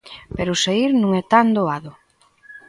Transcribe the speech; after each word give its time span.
Pero 0.35 0.61
saír 0.63 0.91
non 1.01 1.11
é 1.21 1.23
tan 1.33 1.47
doado. 1.57 1.91